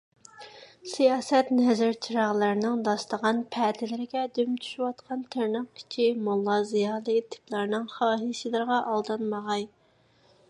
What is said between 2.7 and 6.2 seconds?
داستىخان- پەتىلىرىگە دۈم چۈشۈۋاتقان تىرناق ئىچى